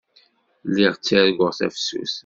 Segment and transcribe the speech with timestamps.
[0.69, 2.13] Lliɣ ttarguɣ tafsut.